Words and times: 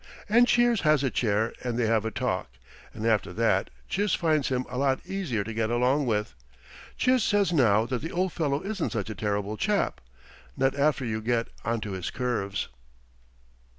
And 0.27 0.47
Chiz 0.47 0.81
has 0.81 1.03
a 1.03 1.11
chair, 1.11 1.53
and 1.63 1.77
they 1.77 1.85
have 1.85 2.05
a 2.05 2.09
talk, 2.09 2.49
and 2.91 3.05
after 3.05 3.31
that 3.33 3.69
Chiz 3.87 4.15
finds 4.15 4.47
him 4.49 4.65
a 4.67 4.75
lot 4.79 4.99
easier 5.05 5.43
to 5.43 5.53
get 5.53 5.69
along 5.69 6.07
with. 6.07 6.33
Chiz 6.97 7.23
says 7.23 7.53
now 7.53 7.85
that 7.85 8.01
the 8.01 8.11
old 8.11 8.33
fellow 8.33 8.63
isn't 8.63 8.93
such 8.93 9.11
a 9.11 9.13
terrible 9.15 9.57
chap 9.57 10.01
not 10.57 10.73
after 10.73 11.05
you 11.05 11.21
get 11.21 11.49
onto 11.63 11.91
his 11.91 12.09
curves. 12.09 12.67